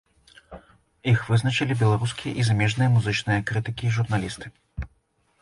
Іх 1.11 1.19
вызначылі 1.33 1.77
беларускія 1.81 2.33
і 2.41 2.47
замежныя 2.49 2.89
музычныя 2.95 3.45
крытыкі 3.53 3.83
і 3.91 3.95
журналісты. 4.01 4.45